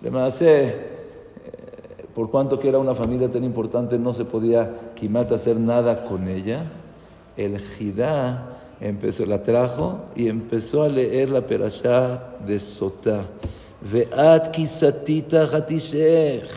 Además, 0.00 0.42
por 2.14 2.30
cuanto 2.30 2.58
que 2.58 2.68
era 2.68 2.78
una 2.78 2.94
familia 2.94 3.30
tan 3.30 3.44
importante, 3.44 3.96
no 3.98 4.12
se 4.12 4.24
podía 4.24 4.92
Kimat 4.96 5.30
hacer 5.30 5.60
nada 5.60 6.06
con 6.06 6.28
ella. 6.28 6.64
El 7.36 7.60
Jidá 7.60 8.58
empezó, 8.80 9.24
la 9.24 9.42
trajo 9.42 10.00
y 10.16 10.28
empezó 10.28 10.82
a 10.82 10.88
leer 10.88 11.30
la 11.30 11.46
perashá 11.46 12.36
de 12.44 12.58
Sotá. 12.58 13.24
Ve'at 13.92 14.50
kisatita 14.50 15.44
hatishech. 15.44 16.50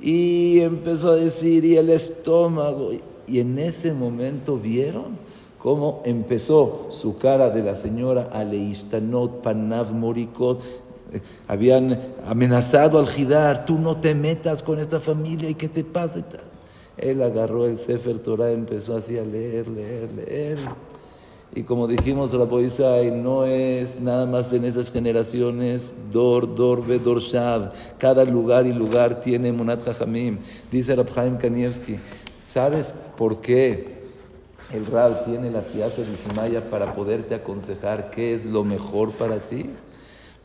Y 0.00 0.60
empezó 0.60 1.10
a 1.10 1.16
decir, 1.16 1.64
y 1.64 1.76
el 1.76 1.90
estómago. 1.90 2.90
Y 3.26 3.40
en 3.40 3.58
ese 3.58 3.92
momento 3.92 4.56
vieron 4.56 5.25
cómo 5.58 6.02
empezó 6.04 6.88
su 6.90 7.18
cara 7.18 7.50
de 7.50 7.62
la 7.62 7.76
señora 7.76 8.28
Aleistanot 8.32 9.42
Panav 9.42 9.92
Morikot 9.92 10.60
habían 11.46 12.00
amenazado 12.26 12.98
al 12.98 13.06
Jidar, 13.06 13.64
tú 13.64 13.78
no 13.78 13.98
te 13.98 14.14
metas 14.14 14.62
con 14.62 14.78
esta 14.78 15.00
familia 15.00 15.48
y 15.48 15.54
qué 15.54 15.68
te 15.68 15.84
pasa. 15.84 16.24
Él 16.96 17.22
agarró 17.22 17.66
el 17.66 17.78
Sefer 17.78 18.18
Torah, 18.18 18.50
empezó 18.50 18.96
así 18.96 19.18
a 19.18 19.22
leer, 19.22 19.68
leer, 19.68 20.10
leer. 20.12 20.58
Y 21.54 21.62
como 21.62 21.86
dijimos, 21.86 22.32
Raboisai, 22.32 23.10
no 23.10 23.44
es 23.44 24.00
nada 24.00 24.26
más 24.26 24.52
en 24.52 24.64
esas 24.64 24.90
generaciones, 24.90 25.94
Dor, 26.12 26.54
Dor, 26.54 26.84
Bedor, 26.84 27.20
Shav. 27.20 27.72
Cada 27.98 28.24
lugar 28.24 28.66
y 28.66 28.72
lugar 28.72 29.20
tiene 29.20 29.52
Munat 29.52 29.82
Jajamim. 29.84 30.38
Dice 30.70 30.96
Rabhaim 30.96 31.38
Kanievski, 31.38 31.96
¿sabes 32.52 32.94
por 33.16 33.40
qué 33.40 33.95
el 34.72 34.86
Rab 34.86 35.24
tiene 35.24 35.50
la 35.50 35.62
siata 35.62 36.02
de 36.02 36.16
Simaya 36.16 36.70
para 36.70 36.94
poderte 36.94 37.34
aconsejar 37.34 38.10
qué 38.10 38.34
es 38.34 38.44
lo 38.44 38.64
mejor 38.64 39.12
para 39.12 39.38
ti? 39.38 39.70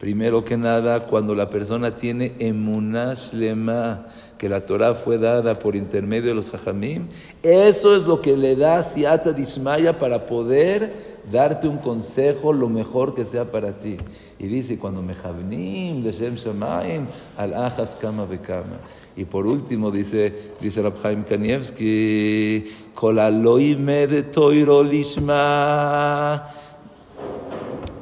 Primero 0.02 0.44
que 0.44 0.58
nada, 0.58 1.02
cuando 1.02 1.36
la 1.36 1.48
persona 1.52 1.96
tiene 1.96 2.34
emunash 2.40 3.34
lema, 3.34 4.08
que 4.40 4.50
la 4.50 4.66
Torah 4.66 4.96
fue 4.96 5.20
dada 5.20 5.60
por 5.60 5.76
intermedio 5.76 6.30
de 6.30 6.34
los 6.34 6.52
hajamim, 6.52 7.06
eso 7.44 7.96
es 7.96 8.06
lo 8.06 8.20
que 8.20 8.36
le 8.36 8.56
da 8.56 8.82
siata 8.82 9.32
dismaya 9.32 10.00
para 10.00 10.26
poder 10.26 11.22
darte 11.32 11.68
un 11.68 11.78
consejo 11.78 12.52
lo 12.52 12.68
mejor 12.68 13.14
que 13.14 13.28
sea 13.28 13.52
para 13.52 13.74
ti. 13.74 13.98
Y 14.40 14.48
dice, 14.48 14.80
cuando 14.80 15.04
me 15.04 15.14
javnim 15.14 16.04
leshem 16.04 16.34
shamayim, 16.34 17.06
al 17.38 17.54
ajas 17.54 17.96
kama 17.96 18.26
bekama. 18.26 18.80
Y 19.16 19.26
por 19.26 19.46
último 19.46 19.92
dice, 19.92 20.34
dice 20.60 20.82
Rabhaim 20.82 21.26
Kanievski, 21.26 22.66
kol 22.96 23.20
aloime 23.20 24.08
de 24.08 24.24
toiro 24.24 24.84
lishma, 24.84 26.48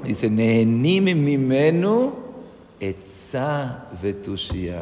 Dice, 0.10 0.28
Nehenime 0.28 1.14
mimenu 1.14 2.14
etza 2.80 3.86
vetushia. 4.02 4.82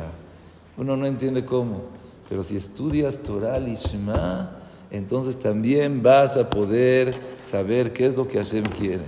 Uno 0.78 0.96
no 0.96 1.06
entiende 1.06 1.44
cómo, 1.44 1.82
pero 2.30 2.46
si 2.46 2.56
estudias 2.56 3.18
Torah 3.18 3.60
Lishma, 3.60 4.52
entonces 4.90 5.36
también 5.36 6.02
vas 6.02 6.38
a 6.38 6.50
poder 6.50 7.14
saber 7.44 7.92
qué 7.92 8.06
es 8.06 8.16
lo 8.16 8.26
que 8.26 8.38
Hashem 8.38 8.64
quiere. 8.80 9.04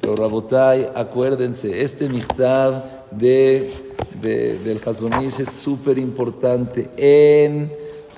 Pero 0.00 0.14
Rabotai, 0.14 0.90
acuérdense, 0.94 1.82
este 1.82 2.08
michtav 2.08 2.84
de, 3.10 3.68
del 4.22 4.80
Hazonish 4.86 5.40
es 5.40 5.50
súper 5.50 5.98
importante. 5.98 6.88
En 6.96 7.72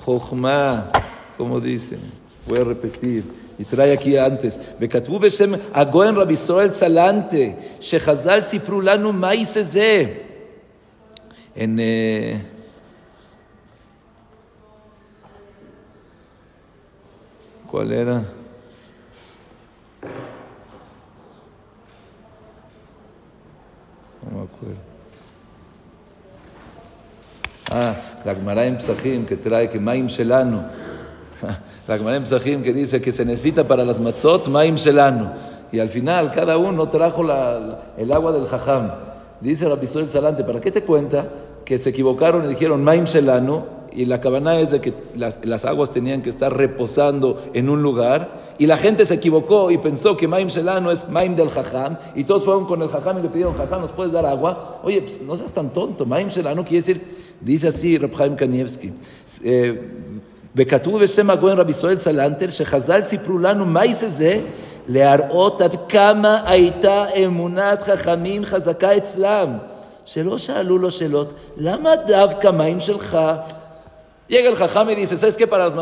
Jochma, 0.05 0.91
como 1.35 1.59
dicen, 1.59 2.01
voy 2.47 2.59
a 2.59 2.65
repetir. 2.65 3.46
ישראל 3.59 3.93
יקיע 3.93 4.25
אנטס, 4.25 4.59
וכתבו 4.79 5.19
בשם 5.19 5.51
הגויין 5.73 6.15
רבי 6.15 6.33
ישראל 6.33 6.69
צלנטה, 6.69 7.37
שחז"ל 7.79 8.41
סיפרו 8.41 8.81
לנו 8.81 9.13
מה 9.13 9.31
איסא 9.31 9.61
זה. 9.61 10.03
אה, 11.57 12.33
כל 17.67 17.91
אלה. 17.91 18.19
אה, 27.71 27.93
לגמרא 28.25 28.61
עם 28.61 28.77
פסחים, 28.77 29.25
כתראי 29.25 29.67
כמים 29.71 30.09
שלנו. 30.09 30.57
La 31.87 31.97
Gemara 31.97 32.21
que 32.23 32.73
dice 32.73 33.01
que 33.01 33.11
se 33.11 33.25
necesita 33.25 33.67
para 33.67 33.85
las 33.85 33.99
matzot 33.99 34.47
Maim 34.47 34.75
Shelano. 34.75 35.33
y 35.71 35.79
al 35.79 35.89
final 35.89 36.31
cada 36.31 36.57
uno 36.57 36.89
trajo 36.89 37.23
el 37.97 38.11
agua 38.11 38.31
del 38.31 38.47
jajam. 38.47 38.91
Dice 39.39 39.67
Rabbi 39.67 39.87
el 39.95 40.09
Salante, 40.09 40.43
¿para 40.43 40.59
qué 40.59 40.71
te 40.71 40.83
cuenta 40.83 41.27
que 41.63 41.77
se 41.77 41.91
equivocaron 41.91 42.45
y 42.45 42.47
dijeron 42.47 42.83
Maim 42.83 43.03
Shelanu? 43.03 43.77
y 43.97 44.05
la 44.05 44.21
cabana 44.21 44.59
es 44.59 44.69
de 44.69 44.79
que 44.79 44.93
las, 45.15 45.65
aguas 45.65 45.89
tenían 45.89 46.21
que 46.21 46.29
estar 46.29 46.55
reposando 46.55 47.43
en 47.53 47.67
un 47.67 47.81
lugar, 47.81 48.53
y 48.59 48.67
la 48.67 48.77
gente 48.77 49.05
se 49.05 49.15
equivocó 49.15 49.71
y 49.71 49.79
pensó 49.79 50.15
que 50.15 50.27
Maim 50.27 50.49
Shelano 50.49 50.91
es 50.91 51.09
Maim 51.09 51.35
del 51.35 51.49
Jajam, 51.49 51.97
y 52.13 52.23
todos 52.23 52.45
fueron 52.45 52.67
con 52.67 52.81
el 52.83 52.89
Jajam 52.89 53.17
y 53.17 53.21
le 53.23 53.29
pidieron, 53.29 53.55
Jajam, 53.55 53.81
¿nos 53.81 53.91
puedes 53.91 54.13
dar 54.13 54.25
agua? 54.27 54.81
Oye, 54.83 55.01
pues, 55.01 55.21
no 55.21 55.35
seas 55.35 55.51
tan 55.51 55.73
tonto, 55.73 56.05
Maim 56.05 56.29
Shelano 56.29 56.63
quiere 56.63 56.77
decir, 56.77 57.01
dice 57.41 57.69
así 57.69 57.97
Rabhaim 57.97 58.35
Kanievski, 58.35 58.93
וכתוב 60.57 61.03
בשם 61.03 61.29
הגויין 61.29 61.57
רבי 61.57 61.71
ישראל 61.71 61.99
סלנטר, 61.99 62.47
שחז"ל 62.49 63.01
סיפרו 63.03 63.37
לנו 63.37 63.65
מהי 63.65 63.95
זה 63.95 64.09
זה, 64.09 64.39
להראות 64.87 65.61
עד 65.61 65.75
כמה 65.89 66.41
הייתה 66.45 67.05
אמונת 67.25 67.81
חכמים 67.81 68.45
חזקה 68.45 68.97
אצלם. 68.97 69.57
שלא 70.05 70.37
שאלו 70.37 70.77
לו 70.77 70.91
שאלות, 70.91 71.33
למה 71.57 71.95
דווקא 71.95 72.51
מים 72.51 72.79
שלך? 72.79 73.17
Llega 74.29 74.49
el 74.49 74.57
jajam 74.57 74.89
y 74.89 74.95
dice, 74.95 75.15
¿sabes 75.15 75.37
qué? 75.37 75.47
Para 75.47 75.65
las 75.65 75.75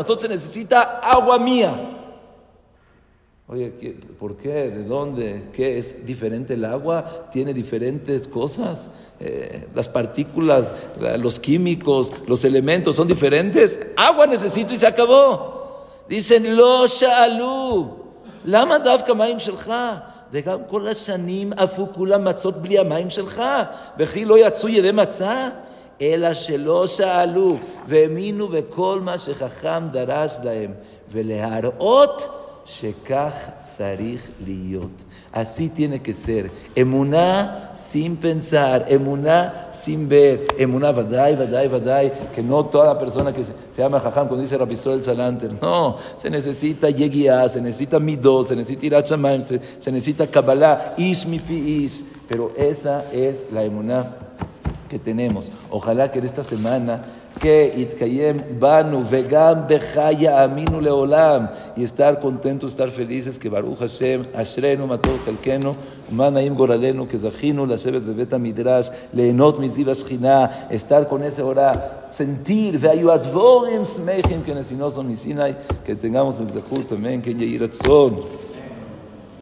Oye, 3.47 3.97
¿por 4.17 4.37
qué? 4.37 4.69
¿De 4.69 4.83
dónde? 4.83 5.49
¿Qué 5.51 5.77
es 5.77 6.05
diferente 6.05 6.53
el 6.53 6.63
agua? 6.63 7.27
¿Tiene 7.33 7.53
diferentes 7.53 8.25
cosas? 8.27 8.89
Eh, 9.19 9.67
las 9.75 9.89
partículas, 9.89 10.73
los 10.97 11.37
químicos, 11.37 12.13
los 12.27 12.45
elementos 12.45 12.95
son 12.95 13.09
diferentes. 13.09 13.77
Agua 13.97 14.25
necesito 14.25 14.73
y 14.73 14.77
se 14.77 14.87
acabó. 14.87 15.85
Dicen, 16.07 16.55
lo 16.55 16.87
sha'alu. 16.87 17.97
lama 18.45 18.79
דווקא 18.79 19.13
מים 19.13 19.39
שלך? 19.39 19.73
וגם 20.31 20.59
כל 20.69 20.87
השנים 20.87 21.53
עפו 21.57 21.87
כולם 21.93 22.25
מצות 22.25 22.61
בלי 22.61 22.79
המים 22.79 23.09
שלך, 23.09 23.43
וכי 23.97 24.25
לא 24.25 24.47
יצאו 24.47 24.69
ידי 24.69 24.91
מצה? 24.91 25.49
אלא 26.01 26.33
שלא 26.33 26.87
שאלו 26.87 27.57
והאמינו 27.87 28.47
בכל 28.47 28.99
מה 29.03 29.19
שחכם 29.19 29.87
דרש 29.91 30.37
להם, 30.43 30.71
ולהראות 31.11 32.41
Shekach 32.66 33.62
Sarich 33.62 34.22
Liyot. 34.44 34.90
Así 35.32 35.68
tiene 35.68 36.00
que 36.00 36.12
ser. 36.12 36.50
Emuná 36.74 37.72
sin 37.74 38.16
pensar, 38.16 38.86
emuná 38.88 39.68
sin 39.72 40.08
ver, 40.08 40.48
emuná 40.58 40.90
vadai, 40.90 41.36
vadai, 41.36 41.68
vadai, 41.68 42.12
que 42.34 42.42
no 42.42 42.64
toda 42.66 42.98
persona 42.98 43.32
que 43.32 43.44
se, 43.44 43.52
llama 43.82 44.00
Jajam 44.00 44.26
cuando 44.26 44.42
dice 44.42 44.58
Rapisol 44.58 44.94
el 44.94 45.04
Salanter, 45.04 45.52
no, 45.60 45.98
se 46.16 46.28
necesita 46.28 46.90
Yegiá, 46.90 47.48
se 47.48 47.60
necesita 47.60 48.00
Midot, 48.00 48.48
se 48.48 48.56
necesita 48.56 48.86
Irachamaim, 48.86 49.40
se, 49.40 49.60
necesita 49.92 50.26
Kabbalah, 50.26 50.94
Ish 50.96 51.26
mi 51.26 51.38
pi 51.38 51.84
ish. 51.84 52.02
Pero 52.28 52.50
esa 52.56 53.04
es 53.12 53.46
la 53.52 53.62
emuná 53.62 54.16
que 54.88 54.98
tenemos. 54.98 55.50
Ojalá 55.70 56.10
que 56.10 56.18
en 56.18 56.24
esta 56.24 56.42
semana 56.42 57.02
que 57.40 57.72
itkayem 57.76 58.58
banu 58.58 59.04
vegam 59.04 59.66
bechaya 59.68 60.42
aminu 60.42 60.80
leolam 60.80 61.50
y 61.76 61.84
estar 61.84 62.20
contentos, 62.20 62.72
estar 62.72 62.90
felices 62.90 63.38
que 63.38 63.48
Baruch 63.48 63.78
Hashem 63.78 64.26
ashrenu 64.34 64.86
matol 64.86 65.18
chelkenu 65.24 65.76
manaim 66.10 66.54
goralenu 66.54 67.06
que 67.06 67.18
zachinu 67.18 67.66
lashevet 67.66 68.02
bebet 68.02 68.38
midrash 68.38 68.88
leenot 69.14 69.58
miziva 69.58 69.92
shchina 69.92 70.68
estar 70.70 71.08
con 71.08 71.22
ese 71.22 71.42
hora 71.42 72.08
sentir 72.10 72.78
veayu 72.78 73.10
advorim 73.10 73.84
smechim 73.84 74.42
que 74.42 74.54
nesinoson 74.54 75.06
misinai 75.06 75.56
que 75.84 75.94
tengamos 75.94 76.40
el 76.40 76.46
zehut 76.46 76.88
también 76.88 77.20
que 77.20 77.34
yehi 77.34 77.58
ratzon 77.58 78.45